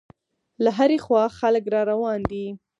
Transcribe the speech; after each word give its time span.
له 0.63 0.69
هرې 0.77 0.97
خوا 1.05 1.23
خلک 1.39 1.63
را 1.73 1.81
روان 1.91 2.19
دي. 2.31 2.45